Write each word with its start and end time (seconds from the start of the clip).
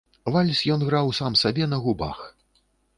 Вальс 0.35 0.61
ён 0.77 0.87
граў 0.89 1.13
сам 1.19 1.39
сабе 1.45 1.71
на 1.77 1.83
губах. 1.87 2.29